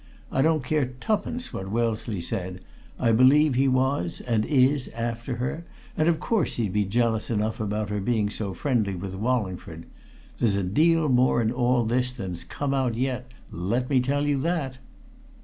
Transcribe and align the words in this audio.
I 0.31 0.41
don't 0.41 0.63
care 0.63 0.87
twopence 0.99 1.53
what 1.53 1.69
Wellesley 1.69 2.21
said; 2.21 2.61
I 2.97 3.11
believe 3.11 3.53
he 3.53 3.67
was, 3.67 4.19
and 4.21 4.45
is, 4.45 4.87
after 4.95 5.35
her, 5.35 5.63
and 5.95 6.07
of 6.07 6.19
course 6.19 6.55
he'd 6.55 6.73
be 6.73 6.85
jealous 6.85 7.29
enough 7.29 7.59
about 7.59 7.91
her 7.91 7.99
being 7.99 8.31
so 8.31 8.55
friendly 8.55 8.95
with 8.95 9.13
Wallingford. 9.13 9.85
There's 10.39 10.55
a 10.55 10.63
deal 10.63 11.07
more 11.07 11.39
in 11.39 11.51
all 11.51 11.85
this 11.85 12.13
than's 12.13 12.43
come 12.43 12.73
out 12.73 12.95
yet 12.95 13.31
let 13.51 13.91
me 13.91 13.99
tell 13.99 14.25
you 14.25 14.39
that!" 14.39 14.79